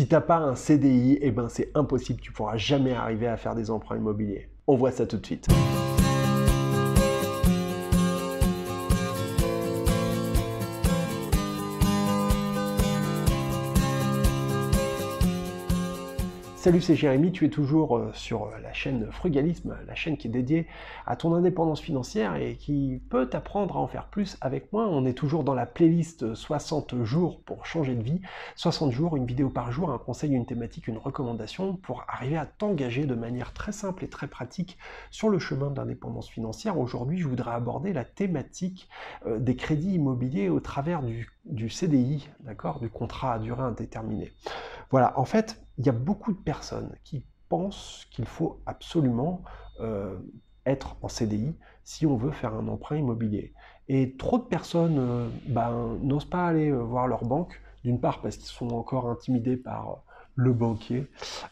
[0.00, 3.36] Si tu n'as pas un CDI, eh ben c'est impossible, tu pourras jamais arriver à
[3.36, 4.48] faire des emprunts immobiliers.
[4.66, 5.46] On voit ça tout de suite.
[16.60, 20.26] Salut, c'est Jérémy, tu es toujours euh, sur euh, la chaîne Frugalisme, la chaîne qui
[20.26, 20.66] est dédiée
[21.06, 24.86] à ton indépendance financière et qui peut t'apprendre à en faire plus avec moi.
[24.86, 28.20] On est toujours dans la playlist 60 jours pour changer de vie.
[28.56, 32.44] 60 jours, une vidéo par jour, un conseil, une thématique, une recommandation pour arriver à
[32.44, 34.76] t'engager de manière très simple et très pratique
[35.10, 36.78] sur le chemin de l'indépendance financière.
[36.78, 38.90] Aujourd'hui, je voudrais aborder la thématique
[39.26, 44.30] euh, des crédits immobiliers au travers du, du CDI, d'accord, du contrat à durée indéterminée.
[44.90, 49.42] Voilà, en fait, il y a beaucoup de personnes qui pensent qu'il faut absolument
[49.80, 50.18] euh,
[50.66, 53.54] être en CDI si on veut faire un emprunt immobilier.
[53.88, 58.20] Et trop de personnes euh, ben, n'osent pas aller euh, voir leur banque, d'une part
[58.20, 60.02] parce qu'ils sont encore intimidés par
[60.36, 61.08] le banquier,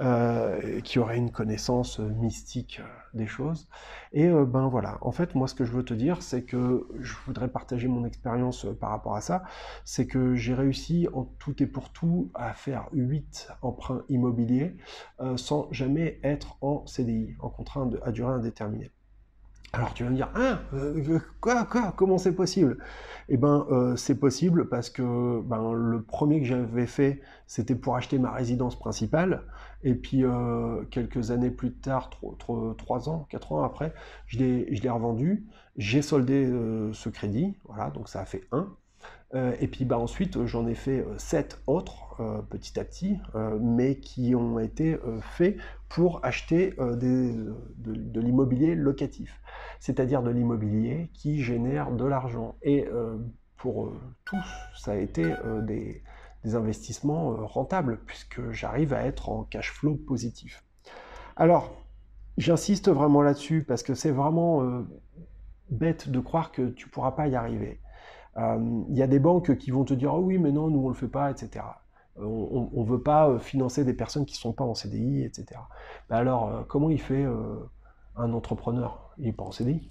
[0.00, 3.68] euh, qui aurait une connaissance euh, mystique euh, des choses.
[4.12, 7.14] Et ben voilà, en fait, moi ce que je veux te dire, c'est que je
[7.26, 9.42] voudrais partager mon expérience par rapport à ça,
[9.84, 14.76] c'est que j'ai réussi en tout et pour tout à faire 8 emprunts immobiliers
[15.36, 18.90] sans jamais être en CDI, en contrat à durée indéterminée.
[19.74, 22.76] Alors tu vas me dire, ah, euh, quoi, quoi, comment c'est possible?
[23.30, 27.96] Eh ben, euh, c'est possible parce que ben, le premier que j'avais fait, c'était pour
[27.96, 29.44] acheter ma résidence principale.
[29.82, 33.94] Et puis, euh, quelques années plus tard, trois ans, quatre ans après,
[34.26, 35.46] je l'ai revendu.
[35.78, 38.68] J'ai soldé euh, ce crédit, voilà, donc ça a fait un
[39.34, 43.18] et puis bah, ensuite, j'en ai fait euh, sept autres euh, petit à petit,
[43.60, 45.56] mais qui ont été faits
[45.88, 47.54] pour acheter de,
[48.20, 49.40] l'immobilier locatif,
[49.80, 52.56] c'est-à-dire de l'immobilier qui génère de l'argent.
[52.62, 52.86] Et
[53.56, 53.92] pour
[54.24, 54.44] tous,
[54.76, 56.02] ça a été des,
[56.44, 60.64] des, investissements rentables, puisque j'arrive à être en cash flow positif.
[61.36, 61.74] Alors,
[62.38, 64.84] j'insiste vraiment là-dessus, parce que c'est vraiment
[65.70, 67.80] bête de croire que tu ne pourras pas y arriver.
[68.38, 70.80] Euh, il y a des banques qui vont te dire, oh oui, mais non, nous
[70.80, 71.64] on le fait pas, etc.
[72.18, 75.24] Euh, on ne veut pas euh, financer des personnes qui ne sont pas en CDI,
[75.24, 75.60] etc.
[76.08, 77.26] Ben alors, comment il fait
[78.16, 79.14] un entrepreneur?
[79.18, 79.90] Il n'est pas en CDI.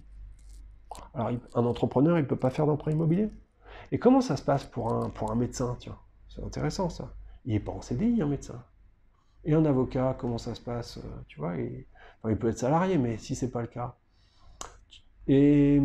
[1.13, 3.30] Alors, un entrepreneur, il ne peut pas faire d'emprunt immobilier.
[3.91, 5.78] Et comment ça se passe pour un, pour un médecin
[6.30, 7.09] C'est intéressant ça.
[7.46, 8.62] Il n'est pas en CDI, un médecin.
[9.44, 11.85] Et un avocat, comment ça se passe Tu vois, il,
[12.30, 13.96] il peut être salarié, mais si c'est pas le cas,
[15.28, 15.80] et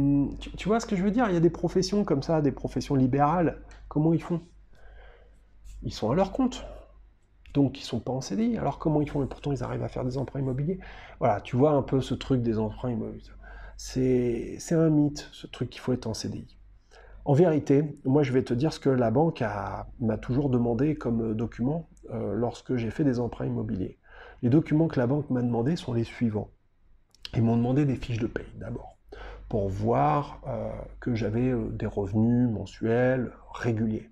[0.56, 1.26] tu, vois ce que je veux dire?
[1.28, 3.60] Il y a des professions comme ça, des professions libérales.
[3.88, 4.40] Comment ils font?
[5.82, 6.64] Ils sont à leur compte.
[7.54, 8.58] Donc ils sont pas en CDI.
[8.58, 9.22] Alors comment ils font?
[9.22, 10.78] Et pourtant ils arrivent à faire des emprunts immobiliers.
[11.20, 13.22] Voilà, tu vois un peu ce truc des emprunts immobiliers.
[13.76, 16.56] C'est un mythe, ce truc qu'il faut être en CDI.
[17.26, 19.42] En vérité, moi je vais te dire ce que la banque
[20.00, 23.98] m'a toujours demandé comme document euh, lorsque j'ai fait des emprunts immobiliers.
[24.42, 26.50] Les documents que la banque m'a demandé sont les suivants.
[27.34, 28.95] Ils m'ont demandé des fiches de paye d'abord
[29.48, 30.70] pour voir euh,
[31.00, 34.10] que j'avais euh, des revenus mensuels réguliers.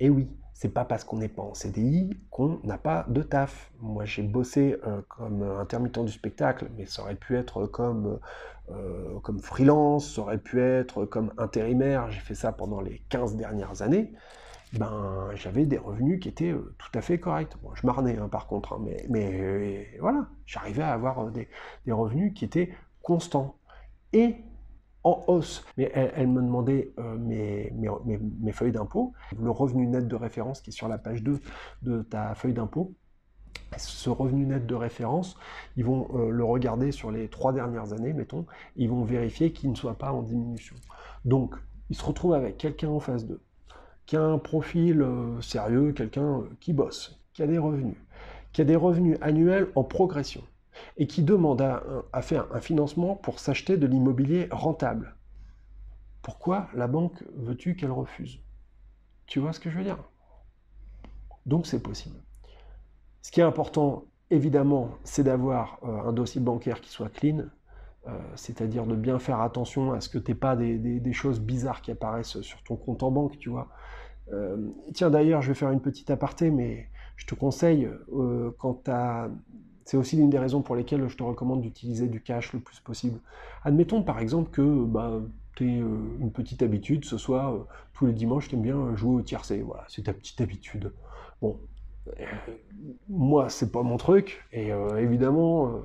[0.00, 3.72] Et oui, c'est pas parce qu'on n'est pas en CDI qu'on n'a pas de taf.
[3.80, 8.18] Moi, j'ai bossé euh, comme intermittent du spectacle, mais ça aurait pu être comme,
[9.22, 12.10] comme freelance, ça aurait pu être comme intérimaire.
[12.10, 14.12] J'ai fait ça pendant les 15 dernières années.
[14.72, 17.52] Ben, j'avais des revenus qui étaient tout à fait corrects.
[17.74, 21.48] Je marnais hein, par contre, hein, mais, mais voilà, j'arrivais à avoir des,
[21.84, 22.72] des revenus qui étaient
[23.02, 23.56] constants.
[24.14, 24.36] Et
[25.04, 25.64] en hausse.
[25.76, 30.72] Mais elle, me demandait euh, mes, feuilles d'impôt, le revenu net de référence qui est
[30.72, 31.40] sur la page 2
[31.82, 32.92] de ta feuille d'impôt.
[33.76, 35.36] Ce revenu net de référence,
[35.76, 38.46] ils vont euh, le regarder sur les trois dernières années, mettons,
[38.76, 40.76] ils vont vérifier qu'il ne soit pas en diminution.
[41.24, 41.54] Donc,
[41.88, 43.40] ils se retrouvent avec quelqu'un en face d'eux,
[44.04, 47.96] qui a un profil euh, sérieux, quelqu'un qui bosse, qui a des revenus,
[48.52, 50.42] qui a des revenus annuels en progression
[50.96, 55.16] et qui demande à, faire un financement pour s'acheter de l'immobilier rentable.
[56.22, 58.38] Pourquoi la banque veux-tu qu'elle refuse?
[59.26, 59.98] Tu vois ce que je veux dire?
[61.46, 62.16] Donc c'est possible.
[63.22, 67.44] Ce qui est important, évidemment, c'est d'avoir euh, un dossier bancaire qui soit clean,
[68.06, 71.82] euh, c'est-à-dire de bien faire attention à ce que tu n'aies pas des, choses bizarres
[71.82, 73.68] qui apparaissent sur ton compte en banque, tu vois.
[74.32, 77.88] Euh, tiens, d'ailleurs, je vais faire une petite aparté, mais je te conseille,
[78.58, 79.28] quand tu as
[79.84, 82.80] c'est aussi l'une des raisons pour lesquelles je te recommande d'utiliser du cash le plus
[82.80, 83.18] possible.
[83.64, 85.20] Admettons par exemple que bah,
[85.54, 85.86] tu es euh,
[86.20, 87.58] une petite habitude, ce soit euh,
[87.94, 89.62] tous les dimanches, tu aimes bien jouer au tiercé.
[89.62, 90.92] Voilà, c'est ta petite habitude.
[91.40, 91.58] Bon,
[92.08, 92.24] euh,
[93.08, 95.82] moi, c'est pas mon truc, et évidemment,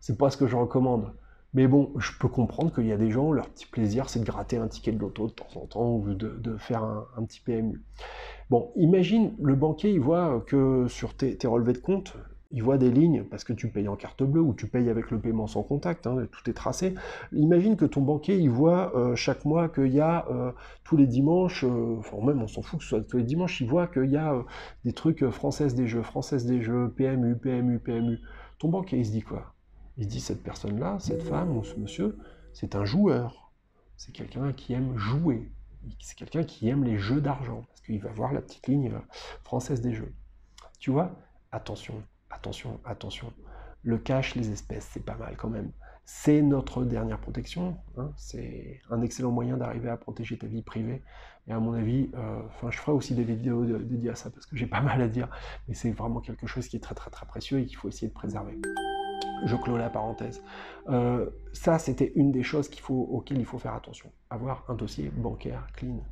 [0.00, 1.12] c'est pas ce que je recommande.
[1.54, 4.24] Mais bon, je peux comprendre qu'il y a des gens, leur petit plaisir, c'est de
[4.24, 7.82] gratter un ticket de loto de temps en temps ou de, faire un, petit PMU.
[8.50, 12.14] Bon, imagine, le banquier, il voit que sur tes, relevés de compte,
[12.50, 15.10] il voit des lignes parce que tu payes en carte bleue ou tu payes avec
[15.10, 16.94] le paiement sans contact, hein, tout est tracé.
[17.32, 20.52] Imagine que ton banquier, il voit euh, chaque mois qu'il y a euh,
[20.84, 23.60] tous les dimanches, euh, enfin même on s'en fout que ce soit tous les dimanches,
[23.60, 24.34] il voit qu'il y a
[24.84, 28.18] des trucs françaises des jeux, françaises des jeux, PMU, PMU, PMU.
[28.58, 29.54] Ton banquier, il se dit quoi?
[29.98, 32.16] Il se dit cette personne-là, cette femme ou ce monsieur,
[32.54, 33.52] c'est un joueur.
[33.96, 35.52] C'est quelqu'un qui aime jouer.
[36.00, 38.92] C'est quelqu'un qui aime les jeux d'argent, parce qu'il va voir la petite ligne
[39.44, 40.14] française des jeux.
[40.78, 41.18] Tu vois?
[41.50, 41.94] Attention,
[42.30, 43.32] attention, attention.
[43.82, 45.70] Le cash, les espèces, c'est pas mal quand même.
[46.04, 47.76] C'est notre dernière protection.
[47.96, 48.10] Hein.
[48.16, 51.02] C'est un excellent moyen d'arriver à protéger ta vie privée.
[51.46, 54.46] Et à mon avis, euh, enfin, je ferai aussi des vidéos dédiées à ça parce
[54.46, 55.28] que j'ai pas mal à dire.
[55.68, 58.08] Mais c'est vraiment quelque chose qui est très très très précieux et qu'il faut essayer
[58.08, 58.58] de préserver.
[59.44, 60.42] Je clôt la parenthèse.
[60.88, 64.10] Euh, ça, c'était une des choses qu'il faut, auxquelles il faut faire attention.
[64.30, 66.02] Avoir un dossier bancaire clean.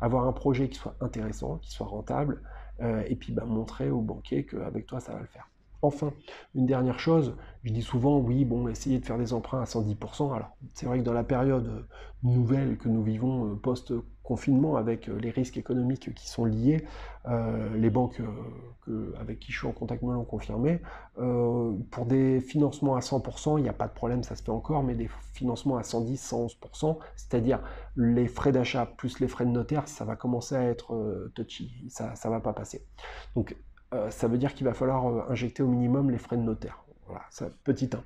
[0.00, 2.42] Avoir un projet qui soit intéressant, qui soit rentable,
[2.80, 5.48] euh, et puis bah, montrer au banquier qu'avec toi, ça va le faire.
[5.82, 6.12] Enfin,
[6.54, 7.34] une dernière chose,
[7.64, 10.32] je dis souvent, oui, bon, essayez de faire des emprunts à 110%.
[10.32, 11.84] Alors, c'est vrai que dans la période
[12.22, 16.84] nouvelle que nous vivons euh, post-confinement, avec euh, les risques économiques qui sont liés,
[17.26, 18.20] euh, les banques
[19.20, 20.80] avec qui je suis en contact me l'ont confirmé,
[21.14, 24.82] pour des financements à 100%, il n'y a pas de problème, ça se fait encore,
[24.82, 27.60] mais des financements à 110, 111%, c'est-à-dire
[27.96, 32.14] les frais d'achat plus les frais de notaire, ça va commencer à être touchy, ça
[32.24, 32.84] ne va pas passer.
[33.36, 33.56] Donc,
[33.92, 36.84] euh, ça veut dire qu'il va falloir euh, injecter au minimum les frais de notaire.
[37.06, 38.02] Voilà, ça, petit 1.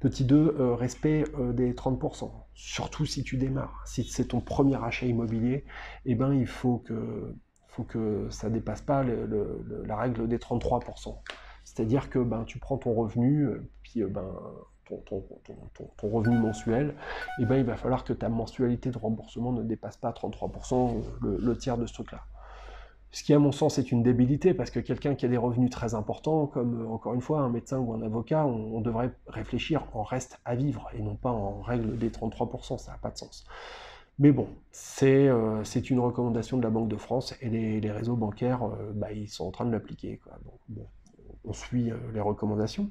[0.00, 2.30] Petit 2, euh, respect des 30%.
[2.54, 3.82] Surtout si tu démarres.
[3.86, 5.64] Si c'est ton premier achat immobilier,
[6.06, 7.34] eh ben, il faut que,
[7.68, 11.18] faut que ça ne dépasse pas la règle des 33%.
[11.64, 13.48] C'est-à-dire que ben, tu prends ton revenu,
[13.84, 14.26] puis ben,
[15.06, 15.22] ton,
[16.02, 16.96] revenu mensuel,
[17.38, 21.56] eh ben, il va falloir que ta mensualité de remboursement ne dépasse pas 33%, le
[21.56, 22.22] tiers de ce truc-là.
[23.12, 25.68] Ce qui, à mon sens, est une débilité, parce que quelqu'un qui a des revenus
[25.68, 29.86] très importants, comme euh, encore une fois un médecin ou un avocat, on, devrait réfléchir
[29.92, 33.18] en reste à vivre et non pas en règle des 33%, ça n'a pas de
[33.18, 33.44] sens.
[34.18, 34.48] Mais bon,
[35.02, 39.12] euh, c'est une recommandation de la Banque de France et les, réseaux bancaires, euh, bah,
[39.12, 40.20] ils sont en train de l'appliquer.
[40.70, 40.86] bon,
[41.44, 42.88] on suit les recommandations.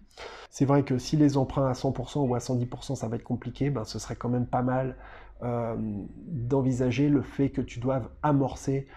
[0.49, 3.69] C'est vrai que si les emprunts à 100% ou à 110%, ça va être compliqué,
[3.69, 4.97] ben, ce serait quand même pas mal
[5.41, 8.87] d'envisager le fait que tu doives amorcer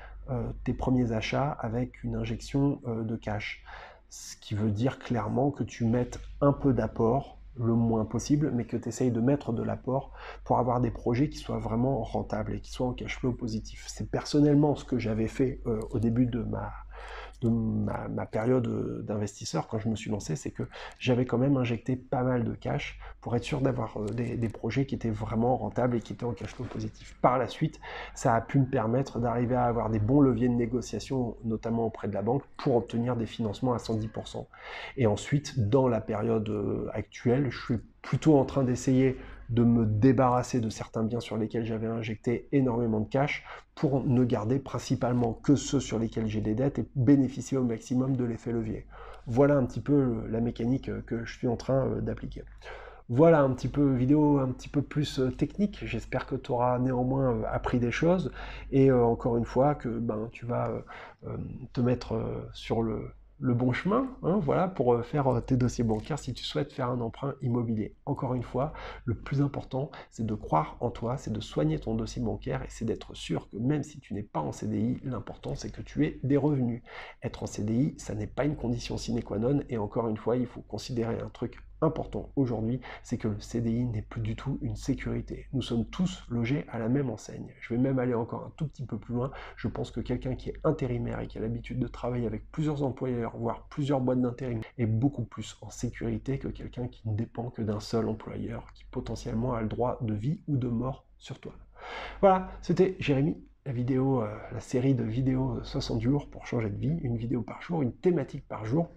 [0.65, 3.63] tes premiers achats avec une injection euh, de cash.
[4.09, 8.65] Ce qui veut dire clairement que tu mettes un peu d'apport, le moins possible, mais
[8.65, 10.13] que tu essayes de mettre de l'apport
[10.45, 13.85] pour avoir des projets qui soient vraiment rentables et qui soient en cash flow positif.
[13.89, 16.73] C'est personnellement ce que j'avais fait euh, au début de ma,
[17.41, 20.63] de ma, période euh, d'investisseur quand je me suis lancé, c'est que
[20.99, 24.87] j'avais quand même injecté pas mal de cash pour être sûr d'avoir euh, des, projets
[24.87, 27.17] qui étaient vraiment rentables et qui étaient en cash flow positif.
[27.21, 27.81] Par la suite,
[28.15, 32.09] ça a pu me permettre d'arriver à avoir des bons leviers de négociation, notamment auprès
[32.09, 34.47] de la banque, pour obtenir des financements à 110%.
[34.97, 39.17] Et ensuite, dans la période euh, actuelle, je suis plutôt en train d'essayer
[39.55, 44.25] de me débarrasser de certains biens sur lesquels j'avais injecté énormément de cash pour ne
[44.25, 48.53] garder principalement que ceux sur lesquels j'ai des dettes et bénéficier au maximum de l'effet
[48.53, 48.87] levier.
[49.27, 52.43] Voilà un petit peu la mécanique que je suis en train euh, d'appliquer.
[53.09, 55.81] Voilà un petit peu vidéo un petit peu plus euh, technique.
[55.87, 58.33] J'espère que tu auras néanmoins euh, appris des choses
[58.73, 60.71] et encore une fois que ben, tu vas
[61.73, 62.21] te mettre
[62.53, 63.11] sur le,
[63.45, 66.73] le bon chemin, hein, voilà, pour euh, faire euh, tes dossiers bancaires si tu souhaites
[66.73, 67.95] faire un emprunt immobilier.
[68.07, 68.73] Encore une fois,
[69.05, 72.69] le plus important, c'est de croire en toi, c'est de soigner ton dossier bancaire et
[72.71, 76.07] c'est d'être sûr que même si tu n'es pas en CDI, l'important c'est que tu
[76.07, 76.81] aies des revenus.
[77.23, 80.39] Être en CDI, ça n'est pas une condition sine qua non et encore une fois,
[80.39, 84.59] il faut considérer un truc important aujourd'hui, c'est que le CDI n'est plus du tout
[84.63, 85.47] une sécurité.
[85.53, 87.53] Nous sommes tous logés à la même enseigne.
[87.61, 89.31] Je vais même aller encore un tout petit peu plus loin.
[89.57, 92.83] Je pense que quelqu'un qui est intérimaire et qui a l'habitude de travailler avec plusieurs
[92.83, 97.51] employeurs, voire plusieurs boîtes d'intérim, est beaucoup plus en sécurité que quelqu'un qui ne dépend
[97.51, 101.39] que d'un seul employeur, qui potentiellement a le droit de vie ou de mort sur
[101.39, 101.53] toi.
[102.21, 103.37] Voilà, c'était Jérémy
[103.67, 107.43] la vidéo, euh, la série de vidéos 60 jours pour changer de vie, une vidéo
[107.43, 108.91] par jour, une thématique par jour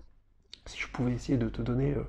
[0.68, 2.04] si je pouvais essayer de te donner euh,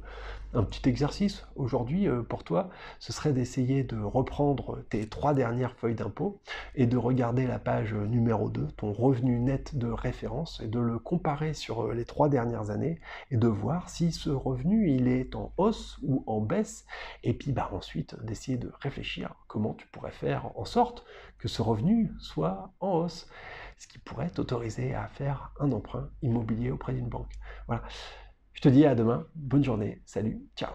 [0.54, 5.75] un petit exercice aujourd'hui euh, pour toi, ce serait d'essayer de reprendre tes trois dernières
[5.76, 6.40] feuilles d'impôt
[6.75, 10.99] et de regarder la page numéro 2, ton revenu net de référence, et de le
[10.99, 15.35] comparer sur euh, les trois dernières années et de voir si ce revenu il est
[15.35, 16.87] en hausse ou en baisse,
[17.23, 21.04] et puis bah, ensuite d'essayer de réfléchir comment tu pourrais faire en sorte
[21.38, 23.28] que ce revenu soit en hausse,
[23.76, 27.30] ce qui pourrait t'autoriser à faire un emprunt immobilier auprès d'une banque.
[27.68, 27.83] Voilà.
[28.55, 30.71] Je te dis à demain, bonne journée, salut, ciao